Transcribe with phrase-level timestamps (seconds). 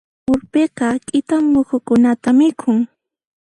[0.33, 2.79] Urpiqa k'ita muhukunata mikhun.